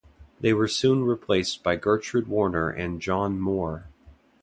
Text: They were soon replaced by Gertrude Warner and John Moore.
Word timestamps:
They 0.39 0.51
were 0.51 0.67
soon 0.67 1.03
replaced 1.03 1.61
by 1.61 1.75
Gertrude 1.75 2.27
Warner 2.27 2.69
and 2.71 2.99
John 2.99 3.39
Moore. 3.39 3.85